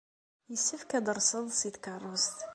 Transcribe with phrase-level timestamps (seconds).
[0.51, 2.37] Yessefk ad d-terseḍ seg tkeṛṛust.